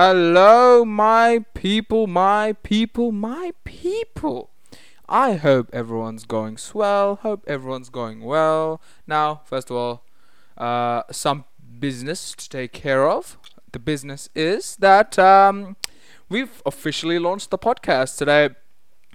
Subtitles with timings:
[0.00, 4.48] hello, my people, my people, my people.
[5.08, 7.16] I hope everyone's going swell.
[7.16, 8.80] Hope everyone's going well.
[9.08, 10.04] Now, first of all,
[10.56, 11.46] uh, some
[11.80, 13.38] business to take care of.
[13.72, 15.74] The business is that um,
[16.28, 18.50] we've officially launched the podcast today.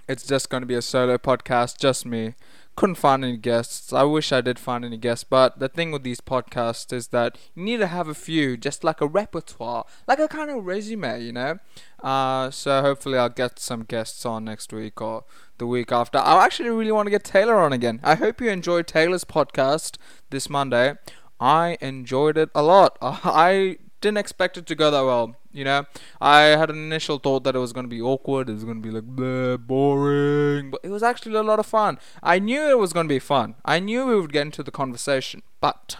[0.06, 2.34] It's just going to be a solo podcast, just me
[2.76, 3.92] couldn't find any guests.
[3.92, 7.38] I wish I did find any guests, but the thing with these podcasts is that
[7.54, 11.22] you need to have a few, just like a repertoire, like a kind of resume,
[11.22, 11.58] you know.
[12.02, 15.24] Uh, so hopefully I'll get some guests on next week or
[15.58, 16.18] the week after.
[16.18, 18.00] I actually really want to get Taylor on again.
[18.02, 19.96] I hope you enjoyed Taylor's podcast
[20.30, 20.94] this Monday.
[21.40, 22.98] I enjoyed it a lot.
[23.02, 25.36] I didn't expect it to go that well.
[25.54, 25.86] You know,
[26.20, 28.82] I had an initial thought that it was going to be awkward, it was going
[28.82, 32.00] to be like boring, but it was actually a lot of fun.
[32.24, 33.54] I knew it was going to be fun.
[33.64, 35.98] I knew we would get into the conversation, but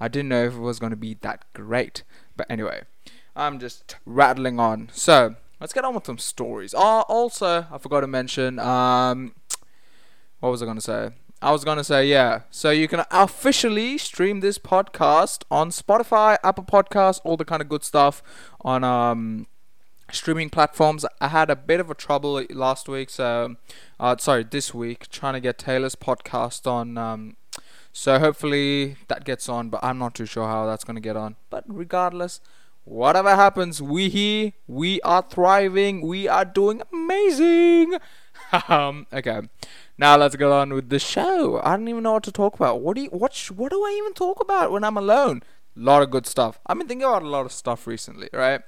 [0.00, 2.02] I didn't know if it was going to be that great.
[2.36, 2.82] But anyway,
[3.36, 4.90] I'm just rattling on.
[4.92, 6.74] So let's get on with some stories.
[6.74, 8.58] Uh, also, I forgot to mention.
[8.58, 9.36] Um,
[10.40, 11.10] what was I going to say?
[11.42, 12.42] I was gonna say yeah.
[12.50, 17.68] So you can officially stream this podcast on Spotify, Apple Podcasts, all the kind of
[17.68, 18.22] good stuff
[18.60, 19.46] on um
[20.12, 21.06] streaming platforms.
[21.20, 23.56] I had a bit of a trouble last week, so
[23.98, 26.98] uh, sorry, this week trying to get Taylor's podcast on.
[26.98, 27.36] Um,
[27.92, 31.36] so hopefully that gets on, but I'm not too sure how that's gonna get on.
[31.48, 32.40] But regardless,
[32.84, 37.96] whatever happens, we here, we are thriving, we are doing amazing.
[38.68, 39.40] um, okay.
[40.00, 41.60] Now let's go on with the show.
[41.62, 42.80] I don't even know what to talk about.
[42.80, 45.42] What do you, what sh- what do I even talk about when I'm alone?
[45.76, 46.58] A lot of good stuff.
[46.66, 48.62] I've been thinking about a lot of stuff recently, right?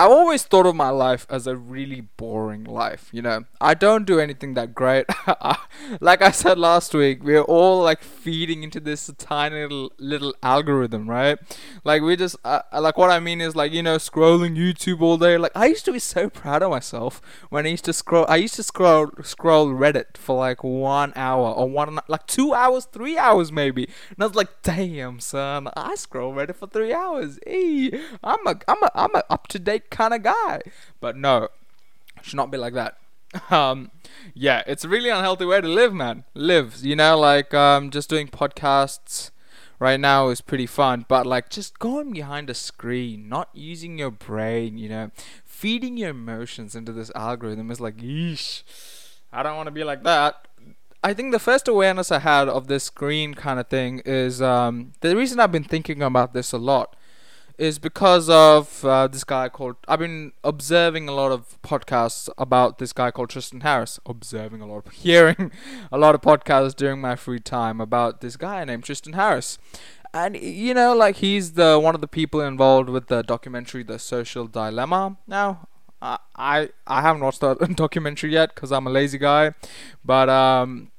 [0.00, 3.44] I've always thought of my life as a really boring life, you know.
[3.60, 5.04] I don't do anything that great.
[6.00, 11.10] like I said last week, we're all like feeding into this tiny little, little algorithm,
[11.10, 11.38] right?
[11.84, 15.18] Like we just uh, like what I mean is like, you know, scrolling YouTube all
[15.18, 15.36] day.
[15.36, 18.36] Like I used to be so proud of myself when I used to scroll I
[18.36, 23.18] used to scroll scroll Reddit for like 1 hour or one like 2 hours, 3
[23.18, 23.84] hours maybe.
[23.84, 28.58] And I was like, "Damn, son, I scroll Reddit for 3 hours." Hey, I'm a
[28.66, 30.60] I'm a I'm a up to date kind of guy.
[31.00, 31.48] But no,
[32.22, 32.96] should not be like that.
[33.48, 33.92] Um,
[34.34, 36.24] yeah, it's a really unhealthy way to live, man.
[36.34, 39.30] Live, you know, like um, just doing podcasts
[39.78, 44.10] right now is pretty fun, but like just going behind a screen, not using your
[44.10, 45.12] brain, you know,
[45.44, 48.64] feeding your emotions into this algorithm is like, yeesh,
[49.32, 50.48] I don't want to be like that.
[51.02, 54.92] I think the first awareness I had of this screen kind of thing is um,
[55.00, 56.94] the reason I've been thinking about this a lot
[57.60, 59.76] is because of uh, this guy called.
[59.86, 64.00] I've been observing a lot of podcasts about this guy called Tristan Harris.
[64.06, 65.52] Observing a lot, of, hearing
[65.92, 69.58] a lot of podcasts during my free time about this guy named Tristan Harris,
[70.14, 73.98] and you know, like he's the one of the people involved with the documentary The
[73.98, 75.18] Social Dilemma.
[75.26, 75.68] Now,
[76.00, 76.18] I
[76.86, 79.52] I, haven't watched that documentary yet because I'm a lazy guy,
[80.02, 80.90] but um.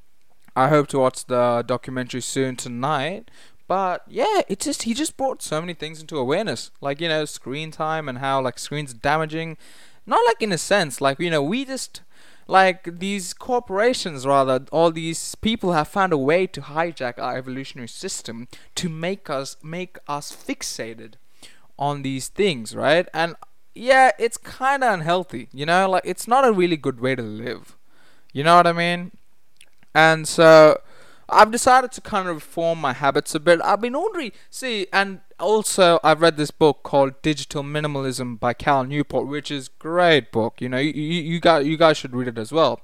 [0.54, 3.32] I hope to watch the documentary soon tonight.
[3.72, 7.24] But yeah, it's just he just brought so many things into awareness, like you know,
[7.24, 9.56] screen time and how like screens are damaging.
[10.06, 12.02] Not like in a sense, like you know, we just
[12.48, 17.88] like these corporations rather all these people have found a way to hijack our evolutionary
[17.88, 21.14] system to make us make us fixated
[21.80, 23.08] on these things right?
[23.14, 23.38] And
[23.74, 25.90] yeah it's kind of unhealthy you know?
[25.92, 27.78] Like it's not a really good way to live.
[28.34, 29.12] You know what i mean?
[29.96, 30.82] And so
[31.32, 33.62] I've decided to kind of reform my habits a bit.
[33.64, 38.84] I've been already see, and also I've read this book called Digital Minimalism by Cal
[38.84, 40.62] Newport, which is great book.
[40.62, 42.82] You know, you you, you guys you guys should read it as well.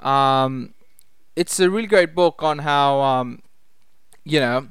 [0.00, 0.74] Um,
[1.34, 3.42] it's a really great book on how um,
[4.24, 4.68] you know,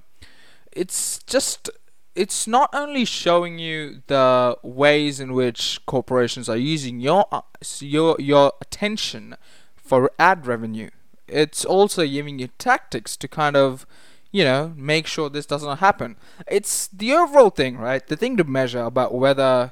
[0.72, 1.70] it's just
[2.16, 7.42] it's not only showing you the ways in which corporations are using your uh,
[7.80, 9.36] your your attention
[9.76, 10.90] for ad revenue
[11.28, 13.86] it's also giving you tactics to kind of
[14.32, 16.16] you know make sure this doesn't happen.
[16.48, 18.06] It's the overall thing right?
[18.06, 19.72] The thing to measure about whether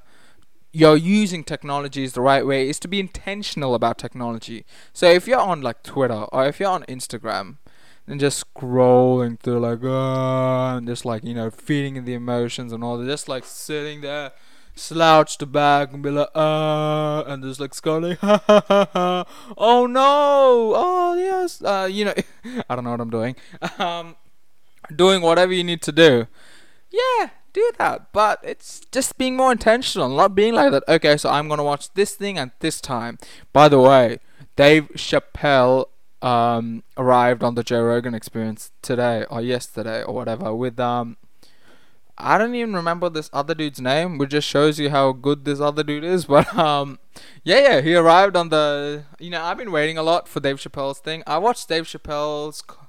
[0.71, 4.65] you're using technologies the right way is to be intentional about technology.
[4.91, 7.57] So if you're on like twitter or if you're on instagram
[8.07, 12.73] and just scrolling through like uh, and just like you know feeding in the emotions
[12.73, 14.31] and all that just like sitting there
[14.75, 18.17] slouched back and be like, uh, and just like scrolling,
[19.57, 22.13] oh no, oh yes, uh, you know,
[22.69, 23.35] I don't know what I'm doing,
[23.79, 24.15] um,
[24.95, 26.27] doing whatever you need to do,
[26.89, 30.83] yeah, do that, but it's just being more intentional, not being like that.
[30.87, 33.19] Okay, so I'm gonna watch this thing at this time.
[33.53, 34.19] By the way,
[34.55, 35.87] Dave Chappelle
[36.21, 41.17] um arrived on the Joe Rogan Experience today or yesterday or whatever with um
[42.17, 45.59] I don't even remember this other dude's name, which just shows you how good this
[45.59, 46.25] other dude is.
[46.33, 46.99] But um,
[47.43, 49.05] yeah, yeah, he arrived on the.
[49.19, 51.23] You know, I've been waiting a lot for Dave Chappelle's thing.
[51.25, 52.87] I watched Dave Chappelle's co-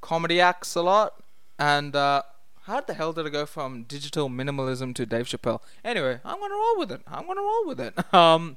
[0.00, 1.14] comedy acts a lot,
[1.58, 2.22] and uh,
[2.62, 5.60] how the hell did I go from digital minimalism to Dave Chappelle?
[5.84, 7.02] Anyway, I'm gonna roll with it.
[7.06, 7.94] I'm gonna roll with it.
[8.14, 8.56] Um,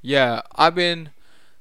[0.00, 1.10] yeah, I've been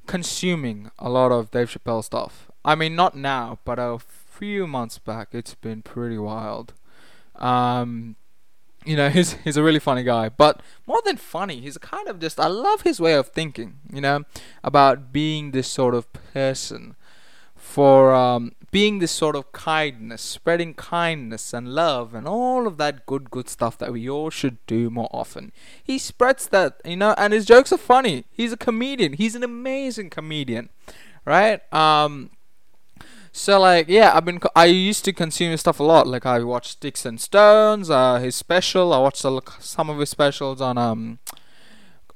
[0.08, 2.50] consuming a lot of Dave Chappelle stuff.
[2.66, 6.74] I mean, not now, but a few months back, it's been pretty wild.
[7.42, 8.16] Um,
[8.86, 12.20] you know, he's he's a really funny guy, but more than funny, he's kind of
[12.20, 13.80] just I love his way of thinking.
[13.92, 14.24] You know,
[14.64, 16.96] about being this sort of person,
[17.56, 23.06] for um, being this sort of kindness, spreading kindness and love and all of that
[23.06, 25.52] good good stuff that we all should do more often.
[25.84, 28.26] He spreads that, you know, and his jokes are funny.
[28.32, 29.14] He's a comedian.
[29.14, 30.70] He's an amazing comedian,
[31.26, 31.62] right?
[31.74, 32.32] Um
[33.32, 36.08] so like yeah, I've been co- I used to consume his stuff a lot.
[36.08, 38.94] Like I watched Sticks and Stones, uh, his special.
[38.94, 41.20] I watched a, some of his specials on um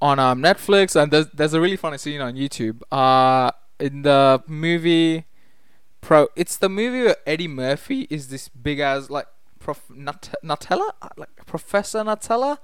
[0.02, 2.82] on um Netflix, and there's there's a really funny scene on YouTube.
[2.92, 5.26] Uh, in the movie
[6.02, 9.28] Pro, it's the movie where Eddie Murphy is this big ass like
[9.60, 12.58] prof Nut- Nutella, Uh, like Professor Nutella.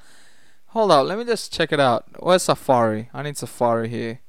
[0.68, 2.06] Hold on, let me just check it out.
[2.20, 3.10] Where's Safari?
[3.14, 4.20] I need Safari here.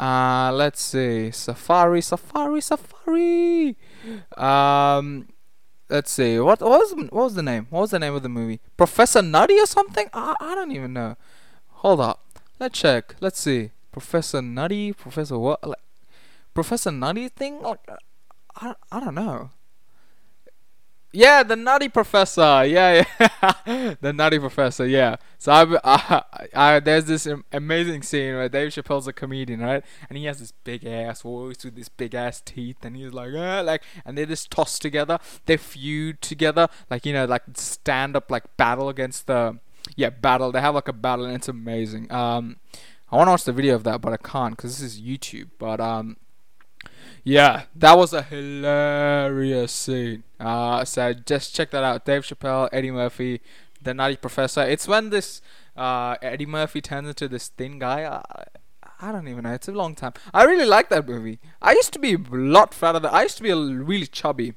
[0.00, 1.30] Uh, let's see.
[1.30, 3.76] Safari, Safari, Safari.
[4.34, 5.28] Um,
[5.90, 6.38] let's see.
[6.38, 7.66] What, what was what was the name?
[7.68, 8.60] What was the name of the movie?
[8.78, 10.08] Professor Nutty or something?
[10.14, 11.16] I I don't even know.
[11.84, 12.24] Hold up.
[12.58, 13.14] Let's check.
[13.20, 13.72] Let's see.
[13.92, 14.94] Professor Nutty.
[14.94, 15.66] Professor what?
[15.66, 15.84] Like
[16.54, 17.60] Professor Nutty thing?
[17.60, 17.80] Like
[18.56, 19.50] I I don't know.
[21.12, 22.64] Yeah, the Nutty Professor.
[22.64, 23.94] Yeah, yeah.
[24.00, 24.86] the Nutty Professor.
[24.86, 25.16] Yeah.
[25.38, 26.22] So I, I,
[26.54, 29.84] I, there's this amazing scene where Dave Chappelle's a comedian, right?
[30.08, 33.32] And he has this big ass voice with this big ass teeth, and he's like,
[33.36, 35.18] ah, like, and they just toss together.
[35.46, 39.58] They feud together, like you know, like stand up, like battle against the,
[39.96, 40.52] yeah, battle.
[40.52, 42.12] They have like a battle, and it's amazing.
[42.12, 42.56] Um,
[43.10, 45.48] I want to watch the video of that, but I can't because this is YouTube.
[45.58, 46.18] But um.
[47.24, 50.24] Yeah, that was a hilarious scene.
[50.38, 52.04] Uh, so just check that out.
[52.04, 53.40] Dave Chappelle, Eddie Murphy,
[53.82, 54.62] the Nutty Professor.
[54.62, 55.42] It's when this
[55.76, 58.04] uh, Eddie Murphy turns into this thin guy.
[58.04, 58.44] I,
[59.00, 59.52] I don't even know.
[59.52, 60.12] It's a long time.
[60.32, 61.40] I really like that movie.
[61.60, 63.00] I used to be a lot fatter.
[63.00, 64.54] Than, I used to be really chubby.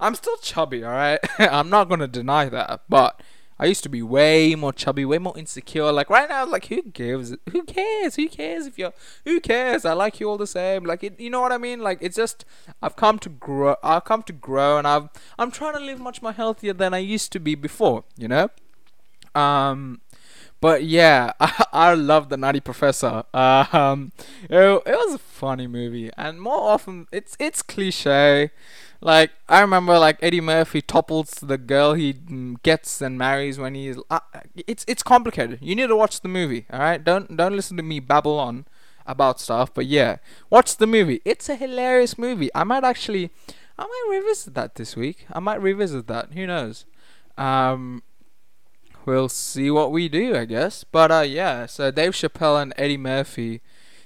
[0.00, 1.20] I'm still chubby, alright?
[1.38, 2.82] I'm not gonna deny that.
[2.88, 3.20] But
[3.58, 5.92] I used to be way more chubby, way more insecure.
[5.92, 7.36] Like right now, like who gives?
[7.50, 8.16] Who cares?
[8.16, 8.92] Who cares if you're?
[9.24, 9.84] Who cares?
[9.84, 10.84] I like you all the same.
[10.84, 11.80] Like it, you know what I mean?
[11.80, 12.44] Like it's just
[12.82, 13.76] I've come to grow.
[13.82, 15.08] I've come to grow, and I've
[15.38, 18.04] I'm trying to live much more healthier than I used to be before.
[18.16, 18.48] You know.
[19.34, 20.00] Um.
[20.64, 23.24] But yeah, I, I love the Nutty Professor.
[23.34, 24.12] Um,
[24.48, 28.50] it, it was a funny movie, and more often it's it's cliche.
[29.02, 33.74] Like I remember, like Eddie Murphy topples the girl he mm, gets and marries when
[33.74, 33.98] he's.
[34.08, 34.20] Uh,
[34.66, 35.58] it's it's complicated.
[35.60, 36.64] You need to watch the movie.
[36.72, 38.64] All right, don't don't listen to me babble on
[39.06, 39.74] about stuff.
[39.74, 40.16] But yeah,
[40.48, 41.20] watch the movie.
[41.26, 42.48] It's a hilarious movie.
[42.54, 43.28] I might actually,
[43.78, 45.26] I might revisit that this week.
[45.30, 46.32] I might revisit that.
[46.32, 46.86] Who knows?
[47.36, 48.02] Um,
[49.06, 50.84] we'll see what we do, I guess.
[50.84, 51.66] But uh, yeah.
[51.66, 53.60] So Dave Chappelle and Eddie Murphy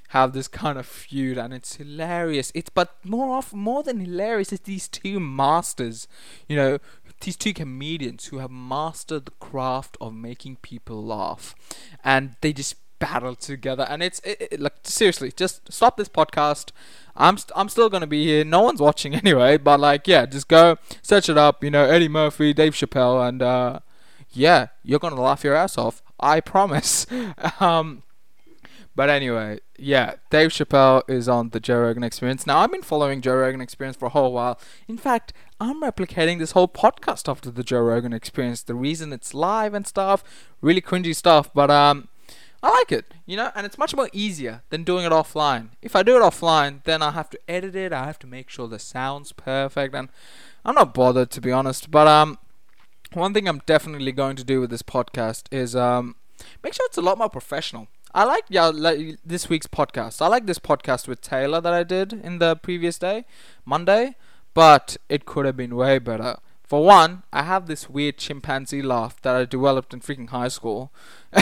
[0.09, 4.53] have this kind of feud and it's hilarious it's but more off more than hilarious
[4.53, 6.09] it's these two masters
[6.49, 6.79] you know
[7.21, 11.55] these two comedians who have mastered the craft of making people laugh
[12.03, 16.71] and they just battle together and it's it, it, like seriously just stop this podcast
[17.15, 20.25] i'm st- i'm still going to be here no one's watching anyway but like yeah
[20.25, 23.79] just go search it up you know eddie murphy dave chappelle and uh
[24.33, 27.07] yeah you're to laugh your ass off i promise
[27.61, 28.03] um
[28.99, 32.49] but anyway, yeah, Dave Chappelle is on the Joe Rogan Experience.
[32.49, 34.59] Now, I've been following Joe Rogan Experience for a whole while.
[34.89, 38.61] In fact, I'm replicating this whole podcast after the Joe Rogan Experience.
[38.61, 40.25] The reason it's live and stuff,
[40.61, 42.09] really cringy stuff, but um,
[42.61, 45.69] I like it, you know, and it's much more easier than doing it offline.
[45.81, 47.93] If I do it offline, then I have to edit it.
[47.93, 50.09] I have to make sure the sound's perfect, and
[50.65, 51.93] I'm not bothered to be honest.
[51.93, 52.39] But um,
[53.13, 56.17] one thing I'm definitely going to do with this podcast is um,
[56.63, 57.89] make sure it's a lot more professional.
[58.15, 60.23] I like yeah like this week's podcast.
[60.23, 63.25] I like this podcast with Taylor that I did in the previous day,
[63.65, 64.17] Monday,
[64.55, 66.37] but it could have been way better.
[66.65, 70.93] For one, I have this weird chimpanzee laugh that I developed in freaking high school.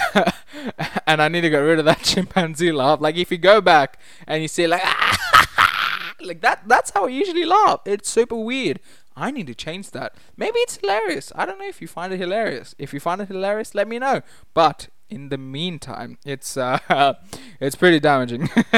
[1.06, 3.00] and I need to get rid of that chimpanzee laugh.
[3.00, 4.82] Like if you go back and you see like
[6.20, 7.80] like that that's how I usually laugh.
[7.86, 8.80] It's super weird.
[9.16, 10.14] I need to change that.
[10.36, 11.32] Maybe it's hilarious.
[11.34, 12.74] I don't know if you find it hilarious.
[12.78, 14.20] If you find it hilarious, let me know.
[14.52, 17.14] But in the meantime, it's uh,
[17.60, 18.50] it's pretty damaging.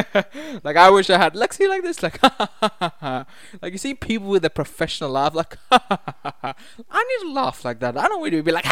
[0.62, 2.22] like I wish I had Lexi like this, like
[3.62, 6.54] like you see people with a professional laugh, like I
[6.92, 7.96] need to laugh like that.
[7.98, 8.66] I don't want to be like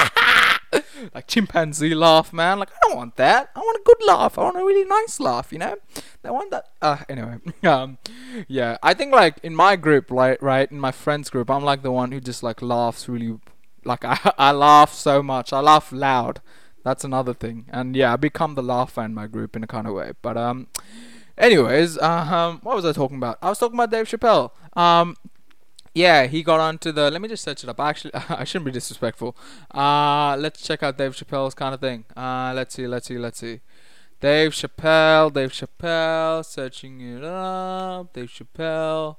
[1.15, 2.59] like chimpanzee laugh, man.
[2.59, 3.51] Like I don't want that.
[3.55, 4.39] I want a good laugh.
[4.39, 5.77] I want a really nice laugh, you know.
[6.27, 6.67] I want that.
[6.83, 7.99] Uh, anyway, um,
[8.49, 8.77] yeah.
[8.83, 11.93] I think like in my group, like right in my friends group, I'm like the
[11.93, 13.39] one who just like laughs really,
[13.85, 15.53] like I I laugh so much.
[15.53, 16.41] I laugh loud.
[16.85, 17.67] That's another thing.
[17.71, 20.13] And yeah, I become the laugher in my group in a kind of way.
[20.23, 20.69] But um,
[21.37, 23.39] anyways, uh, um, what was I talking about?
[23.43, 24.53] I was talking about Dave Chappelle.
[24.77, 25.17] Um,
[25.97, 27.11] yeah, he got onto the.
[27.11, 27.81] Let me just search it up.
[27.81, 29.35] Actually, I shouldn't be disrespectful.
[29.75, 32.05] Uh, let's check out Dave Chappelle's kind of thing.
[32.15, 33.61] Uh, let's see, let's see, let's see.
[34.21, 38.15] Dave Chappelle, Dave Chappelle, searching it up.
[38.15, 39.17] Dave Chappelle.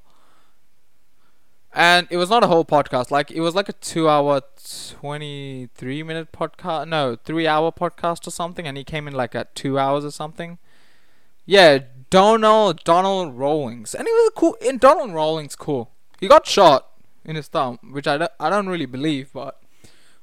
[1.71, 3.11] And it was not a whole podcast.
[3.11, 4.41] Like it was like a two hour
[4.99, 9.53] 23 minute podcast no three hour podcast or something and he came in like at
[9.53, 10.57] two hours or something.
[11.45, 13.93] Yeah Donnell Donnell Rawlings.
[13.93, 15.91] And he was cool and Donnell Rawlings cool.
[16.19, 16.87] He got shot
[17.23, 19.61] in his thumb which i don't, I don't really believe but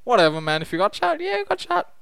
[0.02, 0.62] whatever man.
[0.62, 1.92] If you got shot yeah you got shot.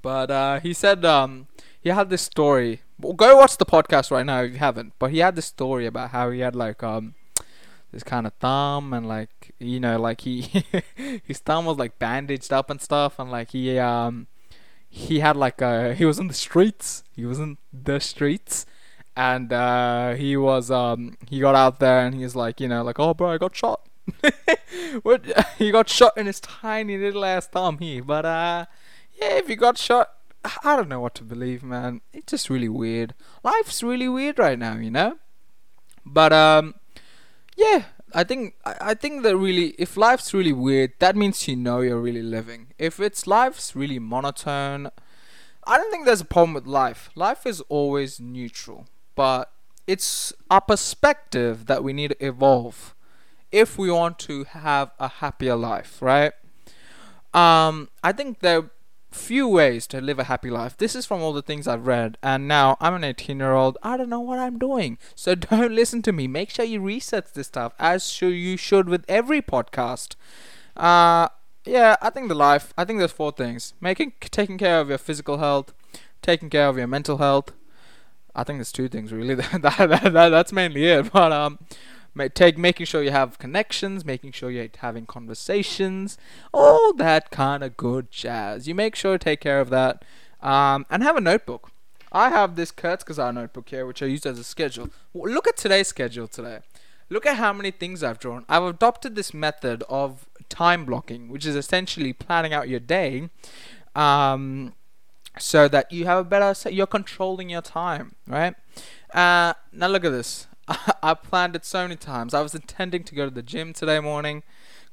[0.00, 1.48] But uh, he said um,
[1.84, 2.80] he had this story.
[3.00, 6.10] Go watch the podcast right now if you haven't but he had this story about
[6.10, 7.14] how he had like um
[7.92, 10.64] this kind of thumb and like you know like he
[11.24, 14.26] his thumb was like bandaged up and stuff and like he um
[14.88, 17.04] he had like uh he was in the streets.
[17.14, 18.64] He was in the streets.
[19.16, 22.98] And uh he was um he got out there and he's like you know like
[22.98, 23.80] oh bro I got shot.
[25.02, 25.22] What?
[25.56, 28.02] He got shot in his tiny little ass thumb here.
[28.02, 28.66] But uh
[29.20, 30.13] yeah if you got shot
[30.44, 34.58] I don't know what to believe man it's just really weird life's really weird right
[34.58, 35.18] now you know
[36.04, 36.74] but um
[37.56, 41.80] yeah, I think I think that really, if life's really weird, that means you know
[41.80, 42.68] you're really living.
[42.78, 44.90] If it's life's really monotone,
[45.66, 47.10] I don't think there's a problem with life.
[47.14, 49.50] Life is always neutral, but
[49.86, 52.94] it's our perspective that we need to evolve
[53.52, 56.32] if we want to have a happier life, right?
[57.32, 58.70] Um, I think there
[59.14, 60.76] few ways to live a happy life.
[60.76, 63.78] This is from all the things I've read, and now I'm an 18 year old.
[63.82, 64.98] I don't know what I'm doing.
[65.14, 66.26] So don't listen to me.
[66.26, 70.16] Make sure you research this stuff, as sure you should with every podcast.
[70.76, 71.28] Uh,
[71.64, 74.98] yeah, I think the life, I think there's four things making, taking care of your
[74.98, 75.72] physical health,
[76.20, 77.52] taking care of your mental health.
[78.34, 79.34] I think there's two things really.
[79.34, 81.12] that, that, that, that's mainly it.
[81.12, 81.58] But um,
[82.34, 86.16] take making sure you have connections, making sure you're having conversations,
[86.52, 88.68] all that kind of good jazz.
[88.68, 90.04] You make sure to take care of that,
[90.40, 91.70] um, and have a notebook.
[92.12, 94.90] I have this Kurzgesagt notebook here, which I use as a schedule.
[95.12, 96.60] Look at today's schedule today.
[97.10, 98.44] Look at how many things I've drawn.
[98.48, 103.30] I've adopted this method of time blocking, which is essentially planning out your day,
[103.96, 104.74] um,
[105.38, 106.70] so that you have a better.
[106.70, 108.54] You're controlling your time, right?
[109.12, 110.46] Uh, now look at this.
[111.02, 112.34] I planned it so many times.
[112.34, 114.42] I was intending to go to the gym today morning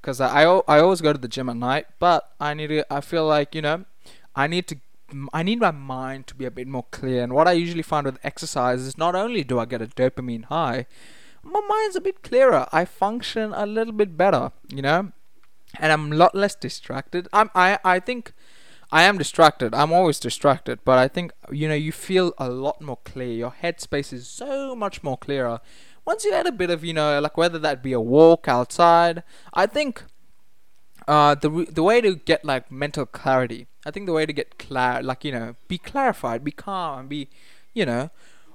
[0.01, 2.93] because I, I, I always go to the gym at night, but I need to.
[2.93, 3.85] I feel like you know,
[4.35, 4.77] I need to.
[5.33, 7.21] I need my mind to be a bit more clear.
[7.23, 10.45] And what I usually find with exercise is not only do I get a dopamine
[10.45, 10.85] high,
[11.43, 12.67] my mind's a bit clearer.
[12.71, 15.11] I function a little bit better, you know,
[15.79, 17.27] and I'm a lot less distracted.
[17.33, 18.33] I'm I I think
[18.91, 19.73] I am distracted.
[19.73, 23.31] I'm always distracted, but I think you know you feel a lot more clear.
[23.31, 25.61] Your headspace is so much more clearer
[26.05, 29.23] once you had a bit of you know like whether that be a walk outside.
[29.53, 30.03] I think
[31.07, 33.67] uh, the the way to get like mental clarity.
[33.85, 37.09] I think the way to get clar like you know be clarified, be calm, and
[37.09, 37.29] be
[37.73, 38.09] you know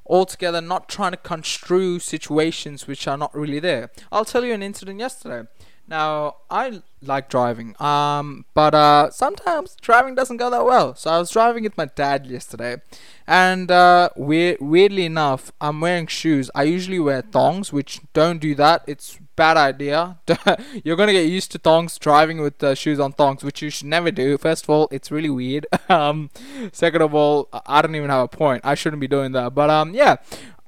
[0.09, 3.91] altogether not trying to construe situations which are not really there.
[4.13, 5.49] I'll tell you an incident yesterday.
[5.89, 10.97] Now, I like driving, um, but uh, sometimes driving doesn't go that well.
[10.97, 12.79] So I was driving with my dad yesterday,
[13.27, 16.51] and uh, weird, weirdly enough, I'm wearing shoes.
[16.57, 18.83] I usually wear thongs, which don't do that.
[18.89, 20.19] It's bad idea.
[20.85, 23.87] You're gonna get used to thongs driving with uh, shoes on thongs, which you should
[23.87, 24.37] never do.
[24.39, 25.67] First of all, it's really weird.
[25.89, 26.31] um,
[26.73, 28.63] second of all, I don't even have a point.
[28.65, 29.55] I shouldn't be doing that.
[29.55, 30.17] But um, yeah,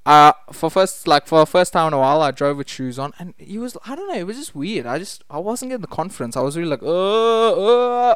[0.09, 2.99] uh, for first like for the first time in a while, I drove with shoes
[2.99, 4.87] on, and he was I don't know, it was just weird.
[4.87, 6.35] I just I wasn't getting the confidence.
[6.35, 8.15] I was really like, uh, uh,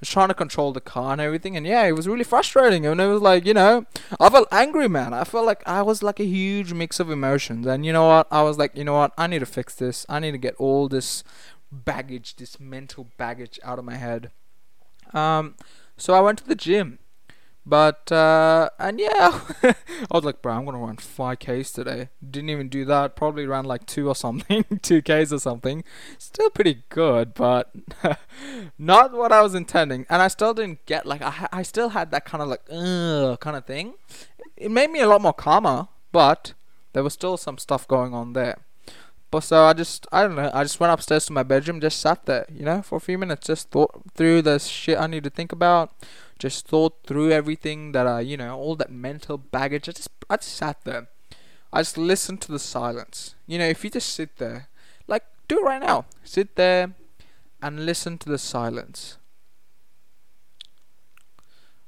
[0.00, 2.84] was trying to control the car and everything, and yeah, it was really frustrating.
[2.86, 3.86] And it was like, you know,
[4.18, 5.14] I felt angry, man.
[5.14, 8.26] I felt like I was like a huge mix of emotions, and you know what?
[8.32, 9.12] I was like, you know what?
[9.16, 10.04] I need to fix this.
[10.08, 11.22] I need to get all this
[11.70, 14.32] baggage, this mental baggage out of my head.
[15.14, 15.54] Um,
[15.96, 16.98] so I went to the gym
[17.68, 19.74] But uh, and yeah, I
[20.10, 22.08] was like, bro, I'm gonna run five Ks today.
[22.28, 23.14] Didn't even do that.
[23.14, 25.84] Probably ran like two or something, two Ks or something.
[26.16, 27.70] Still pretty good, but
[28.78, 30.06] not what I was intending.
[30.08, 33.38] And I still didn't get like I I still had that kind of like ugh
[33.38, 33.94] kind of thing.
[34.56, 36.54] It made me a lot more calmer, but
[36.94, 38.64] there was still some stuff going on there.
[39.30, 42.00] But so I just I don't know I just went upstairs to my bedroom, just
[42.00, 45.24] sat there, you know, for a few minutes, just thought through the shit I need
[45.24, 45.92] to think about,
[46.38, 49.88] just thought through everything that I you know all that mental baggage.
[49.88, 51.08] I just I just sat there,
[51.72, 53.34] I just listened to the silence.
[53.46, 54.68] You know, if you just sit there,
[55.06, 56.94] like do it right now, sit there,
[57.60, 59.18] and listen to the silence.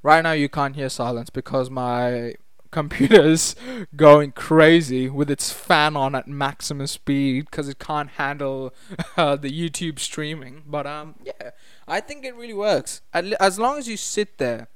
[0.03, 2.35] Right now you can't hear silence because my
[2.71, 3.55] computer's
[3.95, 8.73] going crazy with its fan on at maximum speed because it can't handle
[9.17, 10.63] uh, the YouTube streaming.
[10.65, 11.51] But um, yeah,
[11.87, 13.01] I think it really works.
[13.13, 14.67] As long as you sit there,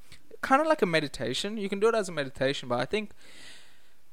[0.46, 1.58] kind of like a meditation.
[1.58, 3.12] You can do it as a meditation, but I think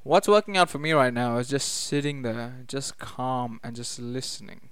[0.01, 3.99] what's working out for me right now is just sitting there, just calm and just
[3.99, 4.69] listening,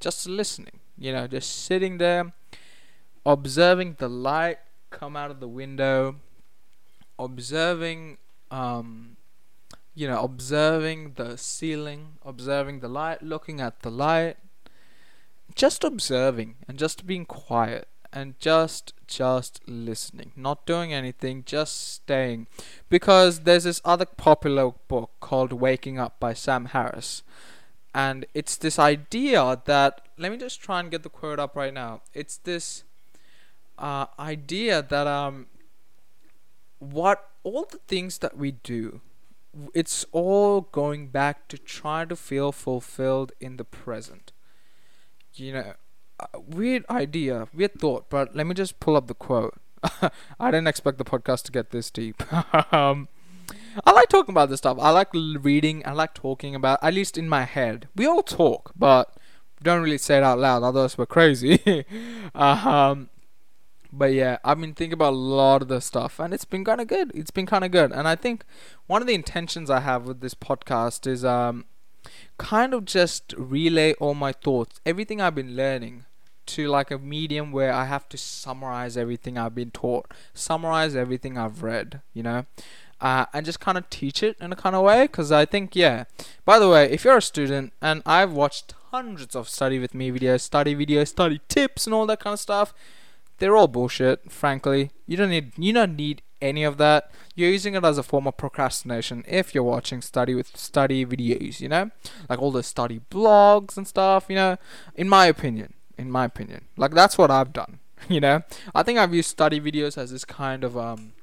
[0.00, 0.80] just listening.
[0.96, 2.32] You know, just sitting there,
[3.26, 4.58] observing the light
[4.90, 6.16] come out of the window,
[7.18, 8.16] observing
[8.54, 9.16] um,
[9.94, 14.36] you know, observing the ceiling, observing the light, looking at the light,
[15.54, 22.46] just observing and just being quiet and just just listening, not doing anything, just staying.
[22.88, 27.22] Because there's this other popular book called Waking Up by Sam Harris.
[27.92, 31.74] And it's this idea that let me just try and get the quote up right
[31.74, 32.02] now.
[32.12, 32.84] It's this
[33.78, 35.46] uh, idea that um
[36.78, 39.00] what all the things that we do
[39.72, 44.32] it's all going back to trying to feel fulfilled in the present.
[45.34, 45.74] You know
[46.46, 49.54] weird idea weird thought but let me just pull up the quote.
[50.40, 52.22] I didn't expect the podcast to get this deep.
[52.72, 53.08] Um,
[53.84, 54.78] i like talking about this stuff.
[54.80, 55.82] I like reading.
[55.84, 57.88] I like talking about at least in my head.
[57.94, 59.14] We all talk but
[59.62, 61.84] don't really say it out loud otherwise we're crazy.
[62.34, 63.10] Um,
[63.96, 66.80] but yeah, I've been thinking about a lot of the stuff, and it's been kind
[66.80, 67.10] of good.
[67.14, 68.44] It's been kind of good, and I think
[68.86, 71.64] one of the intentions I have with this podcast is um,
[72.38, 76.04] kind of just relay all my thoughts, everything I've been learning,
[76.46, 81.38] to like a medium where I have to summarize everything I've been taught, summarize everything
[81.38, 82.46] I've read, you know,
[83.00, 85.02] uh, and just kind of teach it in a kind of way.
[85.04, 86.04] Because I think, yeah.
[86.44, 90.10] By the way, if you're a student, and I've watched hundreds of study with me
[90.10, 92.74] videos, study videos, study tips, and all that kind of stuff
[93.38, 94.90] they're all bullshit, frankly.
[95.06, 97.10] You don't need you don't need any of that.
[97.34, 101.60] You're using it as a form of procrastination if you're watching study with study videos,
[101.60, 101.90] you know?
[102.28, 104.56] Like all the study blogs and stuff, you know?
[104.94, 105.74] In my opinion.
[105.96, 106.66] In my opinion.
[106.76, 107.80] Like that's what I've done.
[108.06, 108.42] You know?
[108.74, 111.14] I think I've used study videos as this kind of um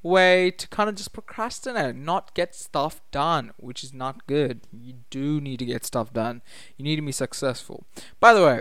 [0.00, 4.60] way to kind of just procrastinate, not get stuff done, which is not good.
[4.72, 6.42] You do need to get stuff done.
[6.76, 7.84] You need to be successful.
[8.20, 8.60] By the way,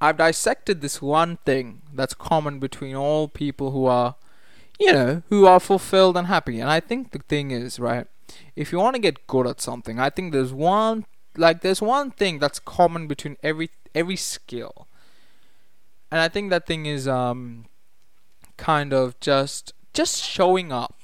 [0.00, 4.16] I've dissected this one thing that's common between all people who are,
[4.78, 6.58] you know, who are fulfilled and happy.
[6.58, 8.06] And I think the thing is, right,
[8.56, 11.04] if you want to get good at something, I think there's one,
[11.36, 14.86] like, there's one thing that's common between every every skill.
[16.10, 17.66] And I think that thing is um,
[18.56, 20.99] kind of just just showing up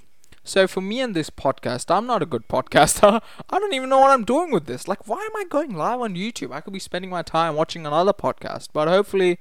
[0.46, 3.20] so for me and this podcast, I'm not a good podcaster.
[3.50, 4.86] I don't even know what I'm doing with this.
[4.86, 6.52] Like, why am I going live on YouTube?
[6.52, 8.68] I could be spending my time watching another podcast.
[8.72, 9.38] But hopefully,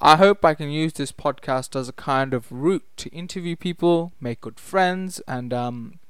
[0.00, 4.12] I hope I can use this podcast as a kind of route to interview people,
[4.20, 6.00] make good friends, and um,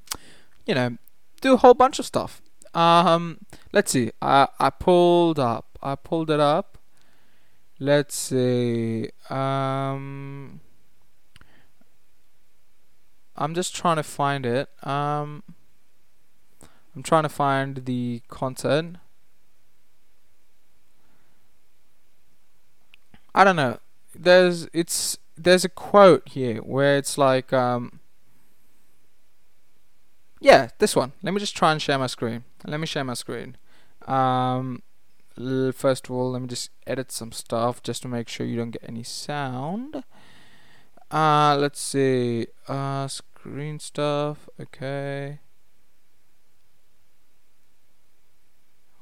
[0.66, 0.96] you know,
[1.40, 2.40] do a whole bunch of stuff.
[2.74, 3.38] Um,
[3.72, 4.12] let's see.
[4.22, 5.78] I I pulled up.
[5.82, 6.78] I pulled it up.
[7.78, 9.10] Let's see.
[9.28, 10.60] Um.
[13.36, 14.68] I'm just trying to find it.
[14.86, 15.42] Um,
[16.94, 18.96] I'm trying to find the content.
[23.34, 23.78] I don't know.
[24.14, 28.00] There's it's there's a quote here where it's like um
[30.40, 31.12] yeah this one.
[31.22, 32.44] Let me just try and share my screen.
[32.66, 33.56] Let me share my screen.
[34.06, 34.82] Um,
[35.74, 38.70] first of all, let me just edit some stuff just to make sure you don't
[38.70, 40.04] get any sound.
[41.12, 42.46] Uh, let's see.
[42.66, 44.48] Uh, screen stuff.
[44.58, 45.40] Okay.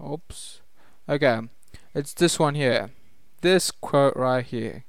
[0.05, 0.61] Oops.
[1.09, 1.41] Okay.
[1.95, 2.91] It's this one here.
[3.43, 4.85] This quote right here.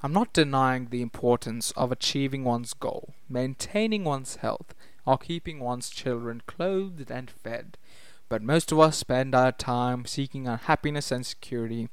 [0.00, 5.90] I'm not denying the importance of achieving one's goal, maintaining one's health, or keeping one's
[5.90, 7.76] children clothed and fed.
[8.28, 11.88] But most of us spend our time seeking our happiness and security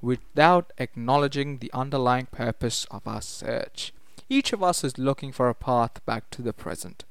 [0.00, 3.92] without acknowledging the underlying purpose of our search.
[4.32, 7.04] Each of us is looking for a path back to the present.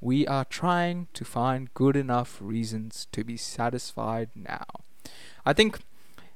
[0.00, 4.64] We are trying to find good enough reasons to be satisfied now.
[5.44, 5.80] I think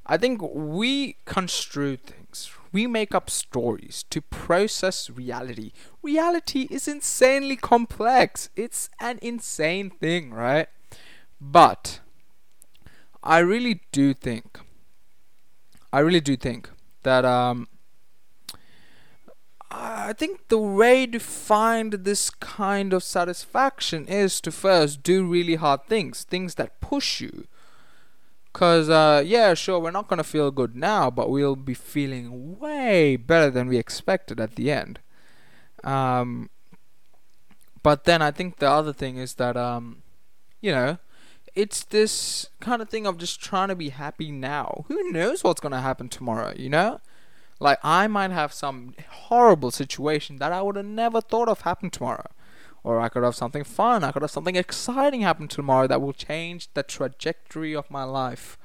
[0.05, 2.51] I think we construe things.
[2.73, 5.71] We make up stories to process reality.
[6.03, 8.51] Reality is insanely complex.
[8.57, 10.67] It's an insane thing, right?
[11.41, 12.01] But
[13.23, 14.59] I really do think
[15.93, 16.69] I really do think
[17.05, 17.69] that um
[19.75, 25.55] I think the way to find this kind of satisfaction is to first do really
[25.55, 27.47] hard things, things that push you.
[28.53, 33.17] Cause uh, yeah, sure, we're not gonna feel good now, but we'll be feeling way
[33.17, 35.01] better than we expected at the end.
[35.83, 36.51] Um,
[37.83, 40.03] but then I think the other thing is that um,
[40.61, 40.99] you know,
[41.55, 44.85] it's this kind of thing of just trying to be happy now.
[44.89, 46.53] Who knows what's gonna happen tomorrow?
[46.55, 47.01] You know,
[47.59, 48.95] like I might have some
[49.33, 52.31] horrible situation that I would have never thought of happen tomorrow.
[52.85, 56.13] Or I could have something fun, I could have something exciting happen tomorrow that will
[56.13, 58.59] change the trajectory of my life.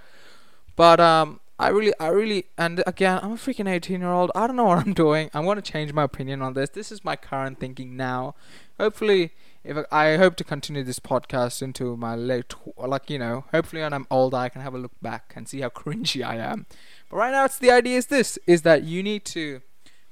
[0.75, 4.29] But um I really I really and again I'm a freaking 18 year old.
[4.35, 5.29] I don't know what I'm doing.
[5.33, 6.69] I'm going to change my opinion on this.
[6.69, 8.35] This is my current thinking now.
[8.77, 9.31] Hopefully
[9.63, 12.53] if I, I hope to continue this podcast into my late
[12.93, 15.61] like you know, hopefully when I'm older I can have a look back and see
[15.61, 16.65] how cringy I am.
[17.09, 19.61] But right now it's the idea is this is that you need to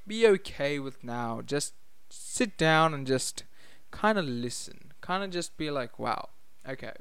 [0.07, 1.41] be okay with now.
[1.45, 1.73] Just
[2.09, 3.43] sit down and just
[3.91, 6.29] kind of listen, kind of just be like, wow,
[6.67, 6.93] okay,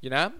[0.00, 0.32] you know,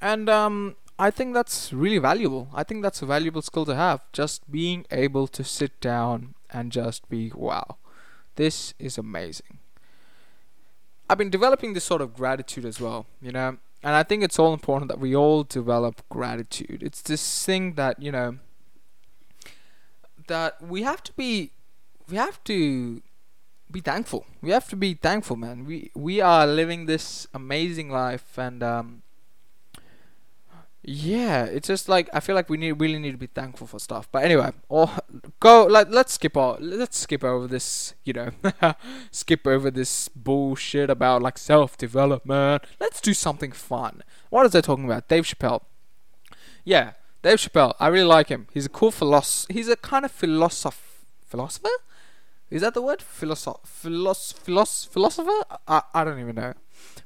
[0.00, 2.48] and um, I think that's really valuable.
[2.54, 4.04] I think that's a valuable skill to have.
[4.12, 7.76] Just being able to sit down and just be, wow,
[8.36, 9.58] this is amazing.
[11.08, 14.38] I've been developing this sort of gratitude as well, you know, and I think it's
[14.38, 16.82] all important that we all develop gratitude.
[16.82, 18.38] It's this thing that, you know,
[20.32, 21.52] that we have to be,
[22.08, 23.02] we have to
[23.70, 24.24] be thankful.
[24.40, 25.66] We have to be thankful, man.
[25.66, 29.02] We we are living this amazing life, and um,
[30.82, 33.78] yeah, it's just like I feel like we need really need to be thankful for
[33.78, 34.08] stuff.
[34.10, 34.88] But anyway, or
[35.38, 38.30] go like let's skip all let's skip over this, you know,
[39.10, 42.64] skip over this bullshit about like self development.
[42.80, 44.02] Let's do something fun.
[44.30, 45.08] What is they talking about?
[45.08, 45.60] Dave Chappelle.
[46.64, 46.92] Yeah,
[47.22, 47.74] Dave Chappelle.
[47.78, 48.48] I really like him.
[48.52, 49.52] He's a cool philosopher.
[49.52, 51.70] He's a kind of philosoph philosopher
[52.52, 53.00] is that the word?
[53.00, 55.40] Philosoph- philos- philos- philosopher?
[55.66, 56.52] I, I don't even know.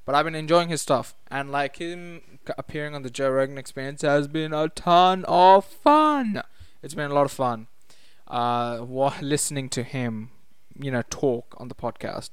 [0.04, 1.14] But I've been enjoying his stuff.
[1.30, 6.42] And like him appearing on the Joe Rogan experience has been a ton of fun.
[6.82, 7.68] It's been a lot of fun.
[8.26, 8.80] Uh,
[9.22, 10.30] listening to him,
[10.76, 12.30] you know, talk on the podcast.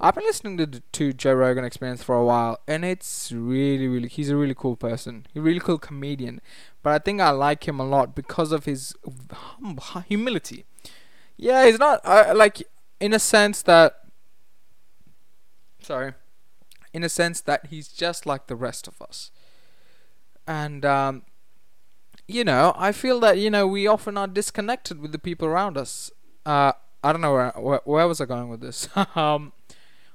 [0.00, 4.08] I've been listening to to Joe Rogan Experience for a while, and it's really, really.
[4.08, 5.26] He's a really cool person.
[5.32, 6.40] He's a really cool comedian,
[6.82, 8.94] but I think I like him a lot because of his
[9.32, 10.64] hum- humility.
[11.36, 12.62] Yeah, he's not uh, like
[13.00, 13.98] in a sense that.
[15.80, 16.12] Sorry,
[16.92, 19.30] in a sense that he's just like the rest of us,
[20.46, 21.22] and um,
[22.28, 25.76] you know, I feel that you know we often are disconnected with the people around
[25.76, 26.10] us.
[26.46, 28.88] Uh, I don't know where where, where was I going with this.
[29.16, 29.52] um,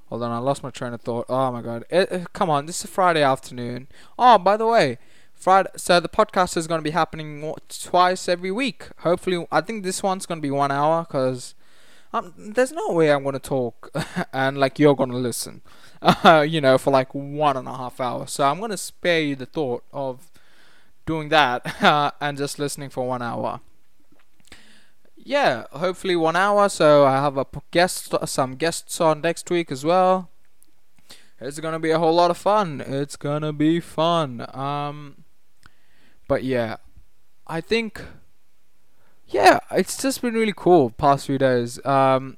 [0.06, 1.26] hold on, I lost my train of thought.
[1.28, 1.84] Oh my god!
[1.90, 3.88] It, it, come on, this is a Friday afternoon.
[4.18, 4.98] Oh, by the way,
[5.38, 5.70] Friday.
[5.76, 8.88] So the podcast is going to be happening twice every week.
[8.98, 11.54] Hopefully, I think this one's going to be one hour because
[12.12, 13.90] um, there's no way I'm going to talk
[14.32, 15.62] and like you're going to listen,
[16.02, 18.32] uh, you know, for like one and a half hours.
[18.32, 20.30] So I'm going to spare you the thought of
[21.06, 23.60] doing that uh, and just listening for one hour.
[25.16, 26.68] Yeah, hopefully one hour.
[26.68, 30.30] So I have a guest, some guests on next week as well.
[31.40, 32.80] It's gonna be a whole lot of fun.
[32.80, 34.44] It's gonna be fun.
[34.56, 35.24] Um,
[36.28, 36.76] but yeah,
[37.46, 38.02] I think
[39.26, 41.84] yeah, it's just been really cool past few days.
[41.84, 42.36] Um,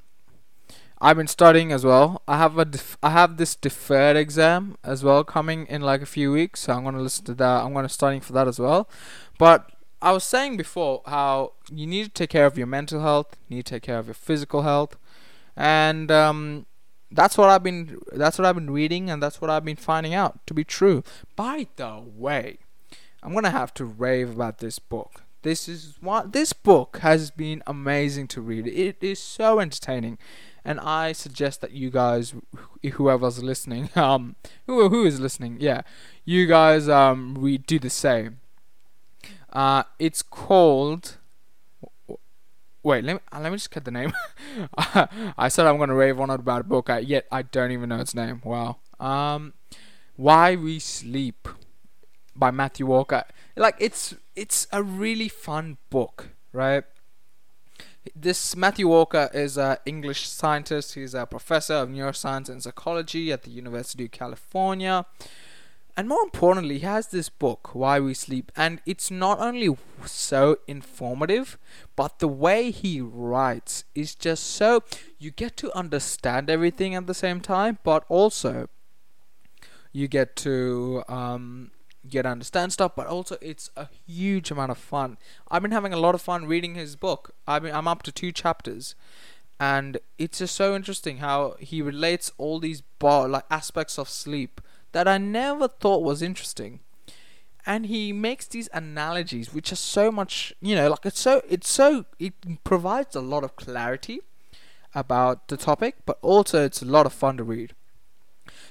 [1.01, 2.21] I've been studying as well.
[2.29, 6.07] I have a def- I have this deferred exam as well coming in like a
[6.07, 7.65] few weeks, so I'm gonna listen to that.
[7.65, 8.89] I'm gonna studying for that as well.
[9.39, 9.71] But
[10.03, 13.57] I was saying before how you need to take care of your mental health, you
[13.57, 14.97] need to take care of your physical health,
[15.57, 16.67] and um,
[17.11, 20.13] that's what I've been that's what I've been reading, and that's what I've been finding
[20.13, 21.03] out to be true.
[21.35, 22.59] By the way,
[23.23, 25.23] I'm gonna have to rave about this book.
[25.43, 28.67] This is what this book has been amazing to read.
[28.67, 30.19] It is so entertaining,
[30.65, 32.35] and I suggest that you guys,
[32.93, 35.83] whoever's listening, um, who who is listening, yeah,
[36.25, 38.41] you guys um read do the same.
[39.53, 41.17] Uh, it's called.
[42.83, 44.13] Wait, let me uh, let me just get the name.
[45.37, 48.15] I said I'm gonna rave on about a book, yet I don't even know its
[48.15, 48.41] name.
[48.45, 48.79] Wow.
[48.99, 49.55] Um,
[50.17, 51.49] Why We Sleep
[52.41, 53.25] by Matthew Walker.
[53.55, 56.83] Like it's it's a really fun book, right?
[58.17, 60.95] this Matthew Walker is an English scientist.
[60.95, 65.05] He's a professor of neuroscience and psychology at the University of California.
[65.97, 69.77] And more importantly, he has this book, Why We Sleep, and it's not only
[70.07, 71.59] so informative,
[71.95, 74.83] but the way he writes is just so
[75.19, 78.69] you get to understand everything at the same time, but also
[79.93, 81.73] you get to um,
[82.09, 85.19] get understand stuff, but also it's a huge amount of fun.
[85.51, 87.35] I've been having a lot of fun reading his book.
[87.47, 88.95] I mean, I'm up to two chapters,
[89.59, 94.61] and it's just so interesting how he relates all these bar- like aspects of sleep
[94.93, 96.81] that I never thought was interesting.
[97.67, 101.69] And he makes these analogies which are so much, you know, like it's so it's
[101.69, 102.33] so it
[102.65, 104.21] provides a lot of clarity
[104.95, 107.75] about the topic, but also it's a lot of fun to read.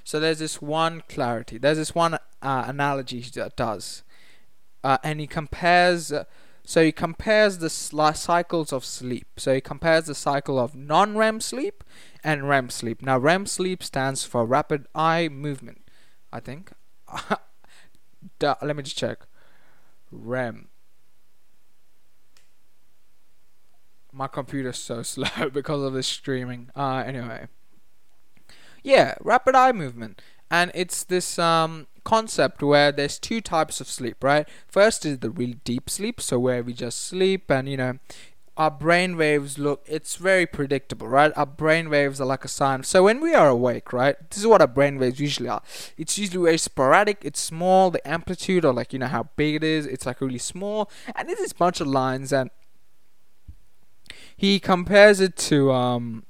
[0.10, 1.60] So there's this one clarity.
[1.60, 4.02] There's this one uh, analogy that does,
[4.84, 6.12] uh, and he compares.
[6.12, 6.24] Uh,
[6.64, 9.28] so he compares the cycles of sleep.
[9.38, 11.84] So he compares the cycle of non-REM sleep
[12.24, 13.04] and REM sleep.
[13.04, 15.84] Now REM sleep stands for rapid eye movement.
[16.34, 16.72] I think.
[18.42, 19.20] let me just check.
[20.12, 20.70] REM.
[24.12, 26.72] My computer's so slow because of this streaming.
[26.76, 27.48] Uh, anyway.
[28.84, 30.22] Yeah, rapid eye movement.
[30.52, 34.48] And it's this um, concept where there's two types of sleep, right?
[34.68, 38.00] First is the really deep sleep, so where we just sleep and, you know,
[38.58, 41.32] our brain waves look it's very predictable right?
[41.38, 42.84] Our brain waves are like a sign.
[42.84, 45.62] So when we are awake right this is what our brain waves usually are.
[45.98, 47.20] It's usually very sporadic.
[47.24, 50.40] It's small the amplitude or like you know how big it is it's like really
[50.40, 50.92] small.
[51.16, 52.50] And it's this bunch of lines and
[54.36, 56.26] he compares it to um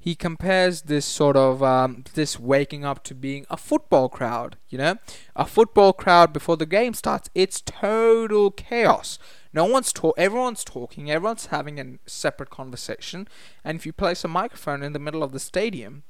[0.00, 4.78] he compares this sort of um, this waking up to being a football crowd you
[4.78, 4.96] know
[5.36, 9.18] a football crowd before the game starts it's total chaos
[9.52, 10.14] no one's talk.
[10.16, 11.10] Everyone's talking.
[11.10, 13.26] Everyone's having a separate conversation.
[13.64, 16.04] And if you place a microphone in the middle of the stadium,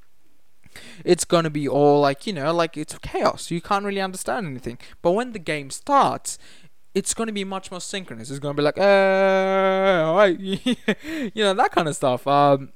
[1.05, 3.51] it's going to be all like you know, like it's chaos.
[3.51, 4.79] You can't really understand anything.
[5.01, 6.39] But when the game starts,
[6.95, 8.31] it's going to be much more synchronous.
[8.31, 10.29] It's going to be like, uh,
[11.35, 12.27] you know, that kind of stuff.
[12.27, 12.73] Um,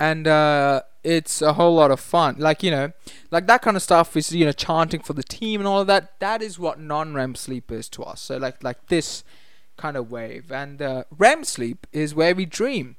[0.00, 2.36] and uh, it's a whole lot of fun.
[2.38, 2.92] Like you know,
[3.30, 5.86] like that kind of stuff is you know chanting for the team and all of
[5.86, 6.18] that.
[6.18, 8.22] That is what non-REM sleep is to us.
[8.22, 9.22] So like like this
[9.76, 10.50] kind of wave.
[10.50, 12.96] And uh, REM sleep is where we dream.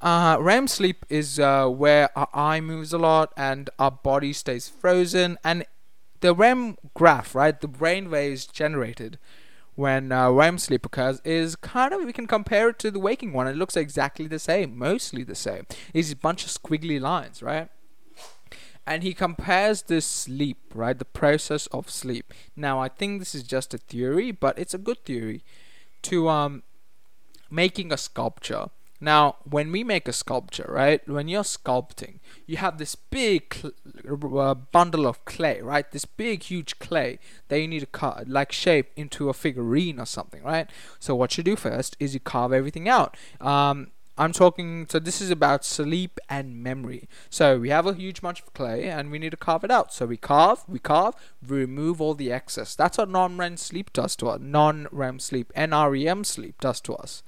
[0.00, 4.68] Uh, REM sleep is uh, where our eye moves a lot and our body stays
[4.68, 5.38] frozen.
[5.42, 5.64] And
[6.20, 9.18] the REM graph, right, the brain waves generated
[9.74, 13.32] when uh, REM sleep occurs is kind of we can compare it to the waking
[13.32, 13.48] one.
[13.48, 15.66] It looks exactly the same, mostly the same.
[15.92, 17.68] It's a bunch of squiggly lines, right?
[18.86, 22.34] And he compares this sleep, right, the process of sleep.
[22.54, 25.42] Now I think this is just a theory, but it's a good theory
[26.02, 26.62] to um
[27.50, 28.66] making a sculpture.
[29.00, 34.38] Now, when we make a sculpture, right, when you're sculpting, you have this big cl-
[34.38, 35.90] uh, bundle of clay, right?
[35.90, 40.06] This big, huge clay that you need to cut, like shape into a figurine or
[40.06, 40.70] something, right?
[41.00, 43.16] So, what you do first is you carve everything out.
[43.40, 47.08] Um, I'm talking, so this is about sleep and memory.
[47.30, 49.92] So we have a huge bunch of clay and we need to carve it out.
[49.92, 52.76] So we carve, we carve, we remove all the excess.
[52.76, 54.40] That's what non REM sleep does to us.
[54.40, 57.24] Non REM sleep, NREM sleep does to us.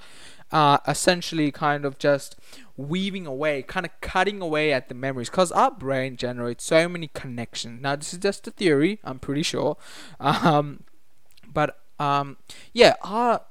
[0.53, 2.37] Uh, essentially, kind of just
[2.77, 7.09] weaving away, kind of cutting away at the memories because our brain generates so many
[7.09, 7.83] connections.
[7.83, 9.77] Now, this is just a theory, I'm pretty sure.
[10.21, 10.85] Um,
[11.53, 12.37] but um,
[12.73, 13.43] yeah, our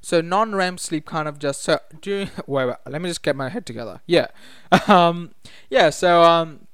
[0.00, 3.48] so non-REM sleep kind of just so do wait, wait let me just get my
[3.48, 4.00] head together.
[4.06, 4.28] Yeah,
[4.88, 5.34] um,
[5.70, 5.90] yeah.
[5.90, 6.66] So um,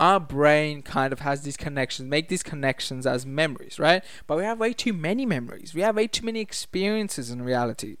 [0.00, 4.04] our brain kind of has these connections, make these connections as memories, right?
[4.26, 5.74] But we have way too many memories.
[5.74, 7.96] We have way too many experiences in reality.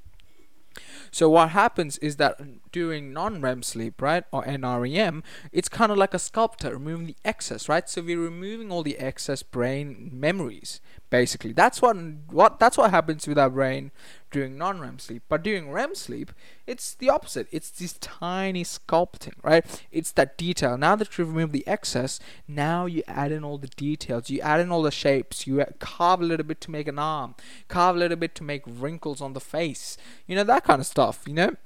[1.10, 2.40] So what happens is that
[2.72, 7.68] during non-REM sleep, right, or NREM, it's kind of like a sculptor removing the excess,
[7.68, 7.88] right?
[7.88, 10.80] So we're removing all the excess brain memories,
[11.10, 11.52] basically.
[11.52, 11.96] That's what
[12.30, 13.92] what that's what happens with our brain
[14.30, 15.22] during non-REM sleep.
[15.28, 16.32] But during REM sleep,
[16.66, 17.46] it's the opposite.
[17.52, 19.64] It's this tiny sculpting, right?
[19.92, 20.76] It's that detail.
[20.76, 24.30] Now that you've removed the excess, now you add in all the details.
[24.30, 25.46] You add in all the shapes.
[25.46, 27.34] You carve a little bit to make an arm.
[27.68, 29.96] Carve a little bit to make wrinkles on the face.
[30.26, 31.22] You know that kind of stuff.
[31.26, 31.56] You know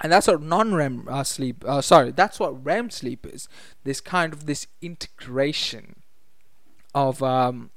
[0.00, 1.64] and that's what non-REM uh, sleep.
[1.66, 3.48] Uh, sorry, that's what REM sleep is.
[3.84, 6.02] This kind of this integration
[6.94, 7.70] of um,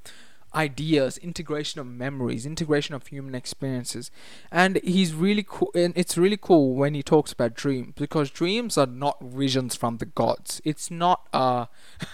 [0.57, 4.09] ideas, integration of memories, integration of human experiences.
[4.51, 8.77] And he's really cool and it's really cool when he talks about dreams because dreams
[8.77, 10.61] are not visions from the gods.
[10.65, 11.65] It's not uh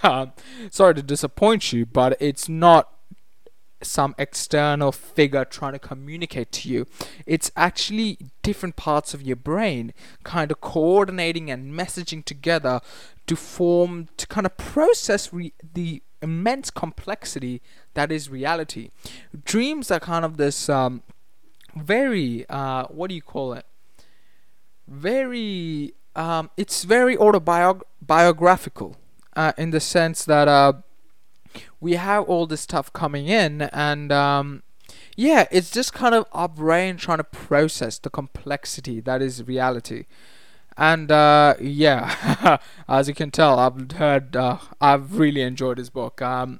[0.69, 2.92] sorry to disappoint you, but it's not
[3.83, 6.85] some external figure trying to communicate to you.
[7.25, 9.93] It's actually different parts of your brain
[10.23, 12.81] kind of coordinating and messaging together
[13.27, 17.61] to form, to kind of process re- the immense complexity
[17.93, 18.89] that is reality.
[19.45, 21.03] Dreams are kind of this um,
[21.75, 23.65] very, uh, what do you call it?
[24.87, 28.97] Very, um, it's very autobiographical
[29.35, 30.47] uh, in the sense that.
[30.47, 30.73] Uh,
[31.79, 34.63] we have all this stuff coming in and um,
[35.15, 40.05] yeah it's just kind of our brain trying to process the complexity that is reality
[40.77, 46.21] and uh, yeah as you can tell i've heard uh, i've really enjoyed his book
[46.21, 46.59] um,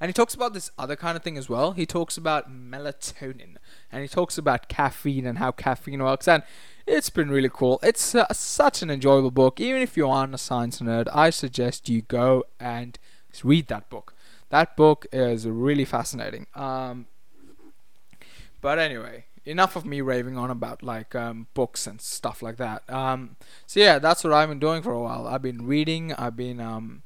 [0.00, 3.56] and he talks about this other kind of thing as well he talks about melatonin
[3.90, 6.42] and he talks about caffeine and how caffeine works and
[6.88, 7.78] it's been really cool.
[7.82, 9.60] It's uh, such an enjoyable book.
[9.60, 12.98] Even if you aren't a science nerd, I suggest you go and
[13.44, 14.14] read that book.
[14.50, 16.46] That book is really fascinating.
[16.54, 17.06] Um,
[18.60, 22.88] but anyway, enough of me raving on about like um, books and stuff like that.
[22.90, 25.26] Um, so yeah, that's what I've been doing for a while.
[25.26, 26.12] I've been reading.
[26.14, 27.02] I've been um,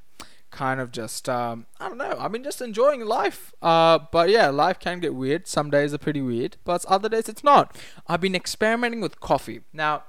[0.51, 2.16] kind of just um, I don't know.
[2.18, 3.53] I've been just enjoying life.
[3.61, 5.47] Uh, but yeah, life can get weird.
[5.47, 7.77] Some days are pretty weird, but other days it's not.
[8.07, 10.05] I've been experimenting with coffee now.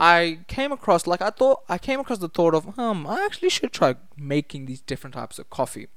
[0.00, 3.50] I came across like I thought I came across the thought of um I actually
[3.50, 5.88] should try making these different types of coffee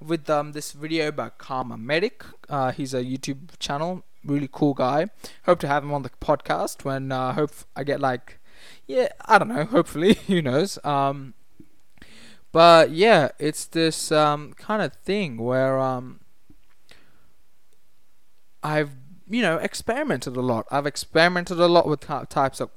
[0.00, 2.24] with um this video by Karma Medic.
[2.48, 5.10] Uh, he's a YouTube channel, really cool guy.
[5.44, 8.40] Hope to have him on the podcast when uh, hope I get like
[8.88, 11.34] yeah I don't know hopefully who knows um
[12.50, 16.18] but yeah it's this um kind of thing where um
[18.64, 18.90] I've
[19.30, 20.66] you know experimented a lot.
[20.68, 22.70] I've experimented a lot with types of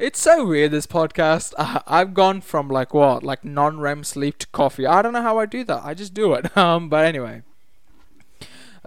[0.00, 1.52] it's so weird this podcast.
[1.58, 4.86] Uh, I've gone from like what, like non-REM sleep to coffee.
[4.86, 5.82] I don't know how I do that.
[5.84, 6.50] I just do it.
[6.56, 7.42] Um, but anyway.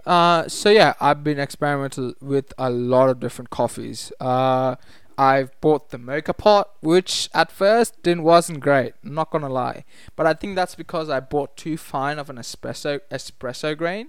[0.06, 4.12] Uh, so yeah, I've been experimenting with a lot of different coffees.
[4.20, 4.76] Uh,
[5.16, 8.94] I've bought the moka pot, which at first didn't wasn't great.
[9.02, 13.00] Not gonna lie, but I think that's because I bought too fine of an espresso
[13.10, 14.08] espresso grain.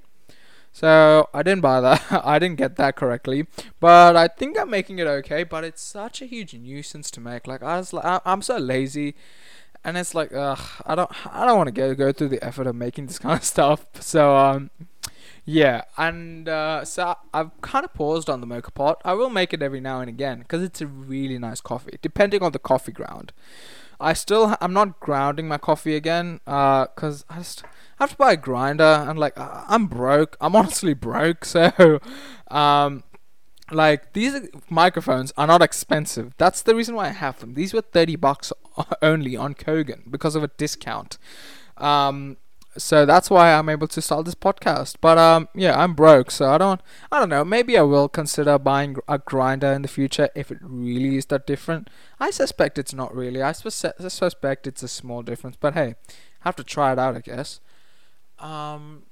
[0.76, 2.04] So I didn't buy that.
[2.26, 3.48] I didn't get that correctly,
[3.80, 5.46] but I think I'm making it okay.
[5.46, 7.48] But it's such a huge nuisance to make.
[7.48, 9.16] Like I was, like, I'm so lazy,
[9.86, 12.68] and it's like, ugh, I don't, I don't want to go go through the effort
[12.68, 13.86] of making this kind of stuff.
[14.02, 14.70] So um,
[15.46, 19.02] yeah, and uh, so I've kind of paused on the moka pot.
[19.06, 22.44] I will make it every now and again because it's a really nice coffee, depending
[22.44, 23.32] on the coffee ground.
[23.98, 27.64] I still, I'm not grounding my coffee again, uh, cause I just
[28.00, 30.38] I have to buy a grinder and like I'm broke.
[30.42, 31.46] I'm honestly broke.
[31.46, 32.00] So,
[32.50, 33.04] um,
[33.72, 36.34] like these microphones are not expensive.
[36.38, 37.54] That's the reason why I have them.
[37.54, 38.52] These were thirty bucks
[39.02, 41.18] only on Kogan because of a discount.
[41.78, 42.38] Um,
[42.78, 44.96] so that's why I'm able to start this podcast.
[45.00, 46.82] But um, yeah, I'm broke, so I don't,
[47.12, 47.46] I don't know.
[47.46, 51.48] Maybe I will consider buying a grinder in the future if it really is that
[51.48, 51.90] different.
[52.20, 53.42] I suspect it's not really.
[53.42, 55.96] I, suspect it's a small difference, but hey,
[56.42, 57.60] have to try it out, I guess.
[58.40, 59.04] Um,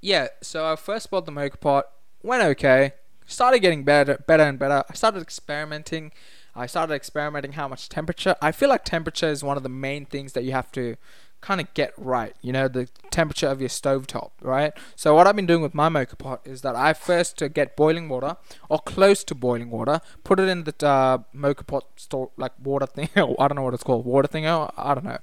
[0.00, 1.86] yeah, so I first bought the moka pot,
[2.22, 2.92] went okay,
[3.26, 4.84] started getting better, better and better.
[4.88, 6.12] I started experimenting.
[6.54, 8.34] I started experimenting how much temperature.
[8.42, 10.96] I feel like temperature is one of the main things that you have to
[11.40, 12.34] kind of get right.
[12.42, 14.72] You know, the temperature of your stove top, right?
[14.96, 17.76] So what I've been doing with my moka pot is that I first to get
[17.76, 18.36] boiling water
[18.68, 22.86] or close to boiling water, put it in the uh, moka pot store like water
[22.86, 23.08] thing.
[23.16, 24.46] I don't know what it's called, water thing.
[24.46, 25.18] I don't know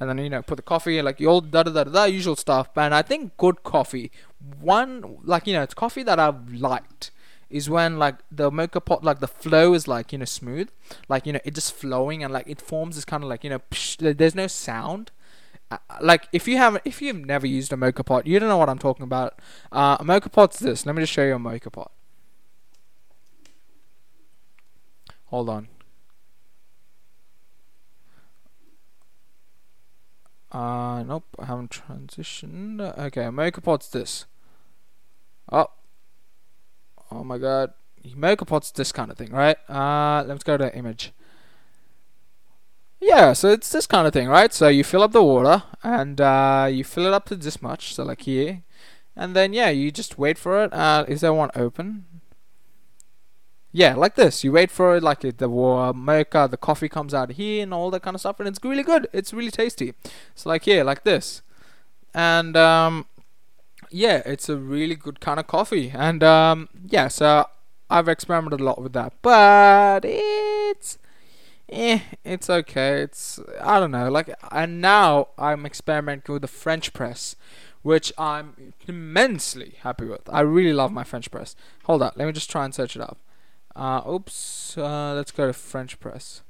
[0.00, 2.34] and then you know put the coffee like the old da da da da usual
[2.34, 2.70] stuff.
[2.76, 4.10] And I think good coffee,
[4.60, 7.10] one like you know it's coffee that I've liked
[7.50, 10.70] is when like the moka pot like the flow is like you know smooth,
[11.08, 13.50] like you know it just flowing and like it forms this kind of like you
[13.50, 15.10] know psh, there's no sound.
[15.70, 18.56] Uh, like if you haven't if you've never used a moka pot you don't know
[18.56, 19.38] what i'm talking about.
[19.70, 20.86] Uh, a moka pot's this.
[20.86, 21.92] Let me just show you a moka pot.
[25.26, 25.68] Hold on
[30.52, 32.80] Uh, nope, I haven't transitioned.
[32.98, 33.24] Okay,
[33.62, 34.26] Pod's this.
[35.50, 35.68] Oh.
[37.10, 37.72] Oh my god.
[38.46, 39.56] Pod's this kind of thing, right?
[39.68, 41.12] Uh, let's go to image.
[43.00, 44.52] Yeah, so it's this kind of thing, right?
[44.52, 47.94] So you fill up the water, and uh, you fill it up to this much,
[47.94, 48.62] so like here.
[49.16, 50.72] And then, yeah, you just wait for it.
[50.72, 52.04] Uh, is there one open?
[53.72, 54.42] Yeah, like this.
[54.42, 58.02] You wait for it, like the mocha, the coffee comes out here and all that
[58.02, 59.08] kind of stuff, and it's really good.
[59.12, 59.94] It's really tasty.
[60.32, 61.42] It's like here, like this,
[62.12, 63.06] and um,
[63.90, 65.92] yeah, it's a really good kind of coffee.
[65.94, 67.46] And um, yeah, so
[67.88, 70.98] I've experimented a lot with that, but it's
[71.68, 73.02] eh, it's okay.
[73.02, 77.36] It's I don't know, like, and now I'm experimenting with the French press,
[77.82, 80.28] which I'm immensely happy with.
[80.28, 81.54] I really love my French press.
[81.84, 83.18] Hold up, let me just try and search it up.
[83.74, 86.42] Uh, oops, uh, let's go to French press.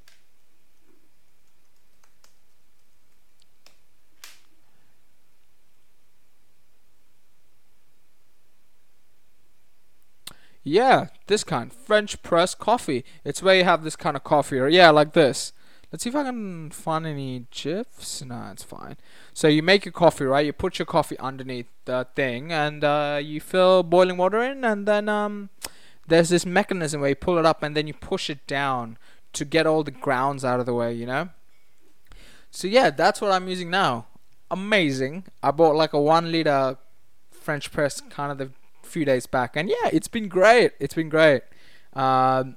[10.63, 11.73] Yeah, this kind.
[11.73, 13.05] French press coffee.
[13.25, 15.53] It's where you have this kind of coffee, or yeah, like this.
[15.91, 18.23] Let's see if I can find any gifs.
[18.23, 18.97] No, it's fine.
[19.33, 20.47] So you make your coffee, right?
[20.47, 24.87] You put your coffee underneath the thing, and uh, you fill boiling water in, and
[24.87, 25.49] then um,
[26.11, 28.99] there's this mechanism where you pull it up, and then you push it down
[29.33, 30.93] to get all the grounds out of the way.
[30.93, 31.31] You know.
[32.51, 34.07] So yeah, that's what I'm using now.
[34.51, 35.25] Amazing.
[35.43, 36.77] I bought like a one liter
[37.31, 38.51] French press, kind of the
[38.83, 40.73] few days back, and yeah, it's been great.
[40.81, 41.43] It's been great.
[41.95, 42.57] Um,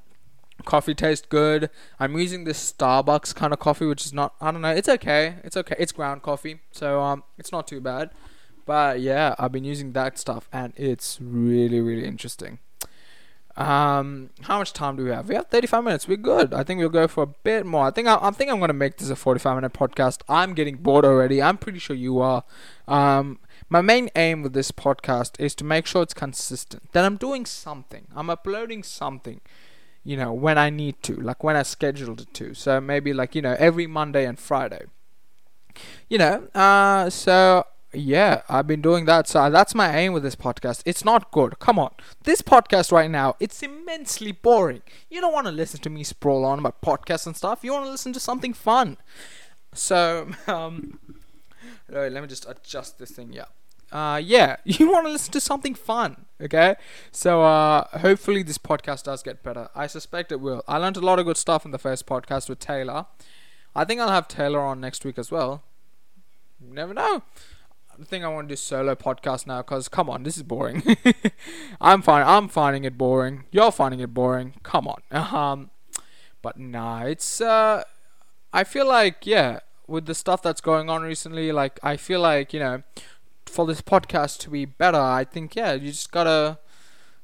[0.66, 1.70] coffee tastes good.
[2.00, 4.34] I'm using this Starbucks kind of coffee, which is not.
[4.42, 4.72] I don't know.
[4.72, 5.36] It's okay.
[5.44, 5.76] It's okay.
[5.78, 8.10] It's ground coffee, so um, it's not too bad.
[8.66, 12.60] But yeah, I've been using that stuff, and it's really, really interesting.
[13.56, 15.30] Um, how much time do we have?
[15.30, 16.08] We have 35 minutes.
[16.08, 16.54] We're good.
[16.54, 17.86] I think we'll go for a bit more.
[17.86, 20.22] I think I, I think I'm gonna make this a 45 minute podcast.
[20.28, 21.42] I'm getting bored already.
[21.42, 22.44] I'm pretty sure you are.
[22.88, 23.40] Um,
[23.70, 26.92] my main aim with this podcast is to make sure it's consistent.
[26.94, 28.08] That I'm doing something.
[28.16, 29.40] I'm uploading something.
[30.04, 32.54] You know, when I need to, like when I scheduled it to.
[32.54, 34.86] So maybe like, you know, every Monday and Friday.
[36.10, 39.28] You know, uh so yeah, I've been doing that.
[39.28, 40.82] So that's my aim with this podcast.
[40.86, 41.60] It's not good.
[41.60, 41.94] Come on.
[42.24, 44.82] This podcast right now, it's immensely boring.
[45.10, 47.60] You don't want to listen to me sprawl on about podcasts and stuff.
[47.64, 48.98] You want to listen to something fun.
[49.74, 51.00] So, um,
[51.90, 53.34] right, let me just adjust this thing.
[53.34, 53.46] Yeah.
[53.92, 56.76] Uh, yeah, you want to listen to something fun, okay?
[57.12, 59.70] So, uh, hopefully this podcast does get better.
[59.76, 60.64] I suspect it will.
[60.68, 63.06] I learned a lot of good stuff in the first podcast with Taylor.
[63.76, 65.64] I think I'll have Taylor on next week as well.
[66.60, 67.24] Never know.
[68.04, 70.84] Think I want to do solo podcast now because come on, this is boring.
[71.82, 72.26] I'm fine.
[72.26, 73.46] I'm finding it boring.
[73.52, 74.56] You're finding it boring.
[74.64, 75.02] Come on.
[75.12, 75.70] Um,
[76.42, 77.84] but nah, it's uh,
[78.52, 82.54] I feel like yeah, with the stuff that's going on recently, like I feel like
[82.54, 82.84] you know,
[83.46, 86.60] for this podcast to be better, I think yeah, you just gotta,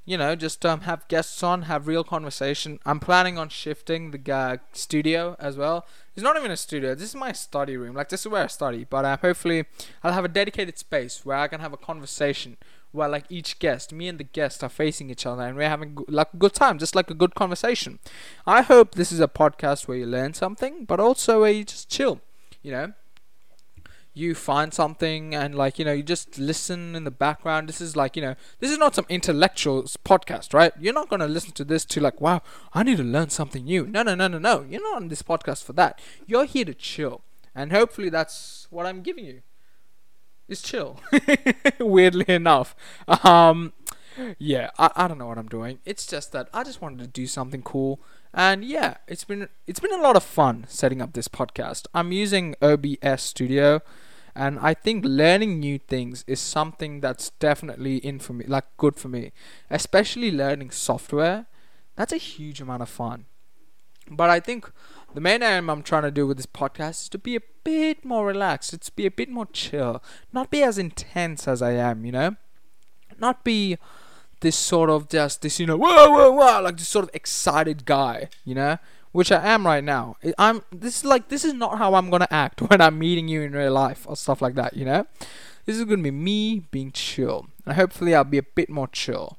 [0.06, 2.80] you know, just um, have guests on, have real conversation.
[2.86, 5.86] I'm planning on shifting the uh, studio as well.
[6.20, 6.96] It's not even a studio.
[6.96, 7.96] This is my study room.
[7.96, 8.86] Like this is where I study.
[8.90, 9.64] But uh, hopefully,
[10.04, 12.58] I'll have a dedicated space where I can have a conversation
[12.92, 15.98] where like each guest, me and the guest, are facing each other and we're having
[16.10, 18.00] like a good time, just like a good conversation.
[18.46, 21.88] I hope this is a podcast where you learn something, but also where you just
[21.88, 22.20] chill.
[22.62, 22.94] You know,
[24.14, 27.70] you find something and like you know you just listen in the background.
[27.70, 30.74] This is like you know this is not some intellectual podcast right?
[30.80, 32.42] You're not going to listen to this to like wow
[32.74, 33.86] i need to learn something new.
[33.88, 34.66] No no no no no.
[34.70, 36.00] You're not on this podcast for that.
[36.26, 37.22] You're here to chill.
[37.56, 39.42] And hopefully that's what i'm giving you.
[40.48, 41.00] Is chill.
[41.80, 42.76] Weirdly enough.
[43.24, 43.74] Um
[44.38, 47.08] yeah I, I don't know what i'm doing it's just that i just wanted to
[47.08, 48.00] do something cool
[48.34, 51.88] and yeah, it's been it's been a lot of fun setting up this podcast.
[51.94, 53.82] I'm using OBS Studio,
[54.36, 58.96] and I think learning new things is something that's definitely in for me, like good
[58.96, 59.32] for me.
[59.70, 61.48] Especially learning software,
[61.96, 63.26] that's a huge amount of fun.
[64.12, 64.72] But I think
[65.14, 68.06] the main aim I'm trying to do with this podcast is to be a bit
[68.06, 68.74] more relaxed.
[68.74, 72.36] It's be a bit more chill, not be as intense as I am, you know,
[73.20, 73.78] not be
[74.42, 77.86] this sort of just this you know whoa whoa whoa like this sort of excited
[77.86, 78.78] guy you know
[79.12, 80.18] which I am right now.
[80.38, 83.42] I'm this is like this is not how I'm gonna act when I'm meeting you
[83.42, 85.08] in real life or stuff like that you know?
[85.66, 89.38] This is gonna be me being chill and hopefully I'll be a bit more chill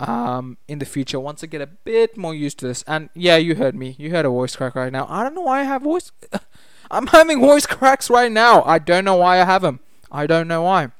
[0.00, 2.82] um in the future once I get a bit more used to this.
[2.86, 3.94] And yeah you heard me.
[3.98, 5.06] You heard a voice crack right now.
[5.08, 6.10] I don't know why I have voice
[6.90, 8.62] I'm having voice cracks right now.
[8.64, 10.90] I don't know why I have them I don't know why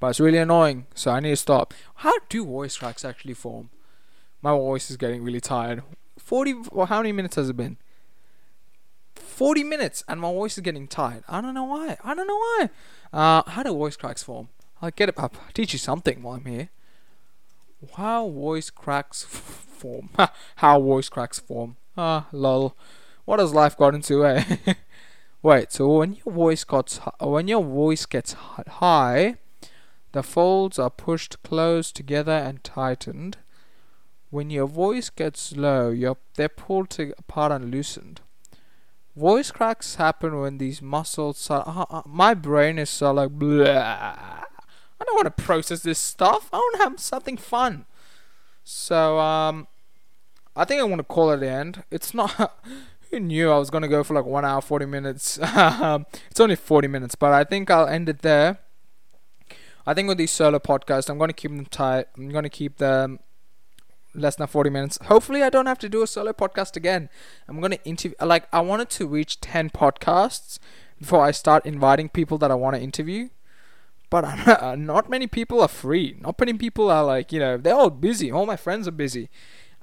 [0.00, 1.74] but it's really annoying, so I need to stop.
[1.96, 3.70] How do voice cracks actually form?
[4.42, 5.82] My voice is getting really tired.
[6.18, 7.76] 40, well, how many minutes has it been?
[9.14, 11.22] 40 minutes, and my voice is getting tired.
[11.28, 11.98] I don't know why.
[12.02, 12.70] I don't know why.
[13.12, 14.48] Uh, how do voice cracks form?
[14.80, 15.36] I'll get it up.
[15.44, 16.70] I'll teach you something while I'm here.
[17.96, 20.10] How voice cracks form.
[20.56, 21.76] how voice cracks form.
[21.96, 22.76] Ah, lol.
[23.26, 24.44] What has life got into, eh?
[25.42, 29.36] Wait, so when your voice gets when your voice gets high,
[30.12, 33.38] the folds are pushed close together and tightened.
[34.30, 35.94] When your voice gets low,
[36.34, 38.20] they're pulled apart and loosened.
[39.16, 41.64] Voice cracks happen when these muscles are.
[41.66, 43.30] Uh, uh, my brain is so like.
[43.30, 43.64] Blah.
[43.66, 46.48] I don't want to process this stuff.
[46.52, 47.86] I want to have something fun.
[48.64, 49.66] So, um.
[50.56, 51.84] I think I want to call it the end.
[51.90, 52.58] It's not.
[53.10, 55.38] who knew I was going to go for like 1 hour 40 minutes?
[55.42, 58.58] it's only 40 minutes, but I think I'll end it there.
[59.90, 62.06] I think with these solo podcasts, I'm going to keep them tight.
[62.16, 63.18] I'm going to keep them
[64.14, 64.98] less than 40 minutes.
[65.06, 67.08] Hopefully, I don't have to do a solo podcast again.
[67.48, 70.60] I'm going to interview, like, I wanted to reach 10 podcasts
[71.00, 73.30] before I start inviting people that I want to interview.
[74.10, 76.16] But uh, not many people are free.
[76.20, 78.30] Not many people are like, you know, they're all busy.
[78.30, 79.28] All my friends are busy.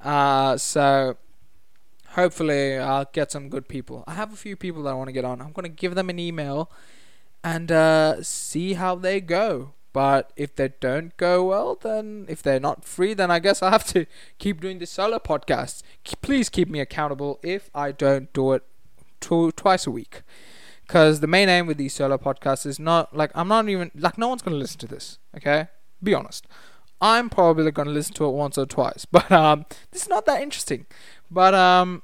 [0.01, 1.17] Uh, so
[2.11, 4.05] hopefully I'll get some good people.
[4.07, 5.41] I have a few people that I want to get on.
[5.41, 6.71] I'm going to give them an email
[7.43, 9.73] and uh, see how they go.
[9.93, 13.69] But if they don't go well, then if they're not free, then I guess I
[13.71, 14.05] have to
[14.37, 15.81] keep doing this solo podcast.
[16.21, 18.63] Please keep me accountable if I don't do it
[19.19, 20.21] two, twice a week.
[20.85, 24.17] Because the main aim with these solo podcasts is not like I'm not even like
[24.17, 25.19] no one's gonna listen to this.
[25.35, 25.67] Okay,
[26.01, 26.47] be honest.
[27.01, 30.41] I'm probably gonna listen to it once or twice, but um, this is not that
[30.41, 30.85] interesting.
[31.29, 32.03] But um,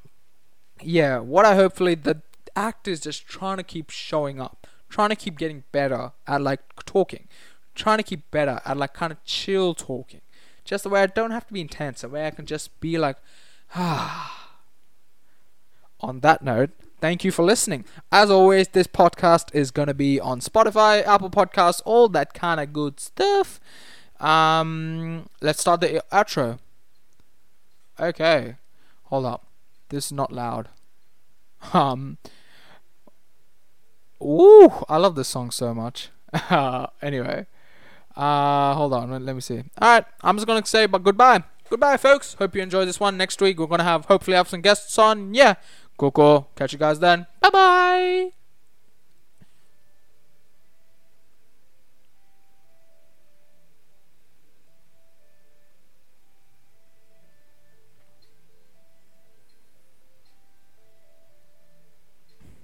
[0.82, 2.22] yeah, what I hopefully the
[2.56, 6.62] act is just trying to keep showing up, trying to keep getting better at like
[6.86, 7.28] talking,
[7.76, 10.22] trying to keep better at like kind of chill talking,
[10.64, 12.98] just the way I don't have to be intense, the way I can just be
[12.98, 13.18] like,
[13.76, 14.40] ah.
[16.00, 17.86] On that note, thank you for listening.
[18.12, 22.60] As always, this podcast is going to be on Spotify, Apple Podcasts, all that kind
[22.60, 23.62] of good stuff.
[24.20, 26.60] Um, let's start the outro.
[27.98, 28.56] Okay,
[29.04, 29.48] hold up.
[29.90, 30.70] This is not loud.
[31.72, 32.18] Um.
[34.22, 36.10] Ooh, I love this song so much.
[37.02, 37.46] anyway,
[38.16, 39.26] uh, hold on.
[39.26, 39.64] Let me see.
[39.80, 41.44] All right, I'm just gonna say, but goodbye.
[41.70, 42.36] Goodbye, folks.
[42.36, 43.18] Hope you enjoyed this one.
[43.18, 45.34] Next week we're gonna have hopefully have some guests on.
[45.34, 45.56] Yeah,
[45.98, 46.50] cool, cool.
[46.56, 47.26] Catch you guys then.
[47.42, 48.43] Bye bye.